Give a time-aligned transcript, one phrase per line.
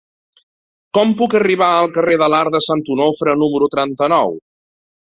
[0.97, 4.37] Com puc arribar al carrer de l'Arc de Sant Onofre número trenta-nou?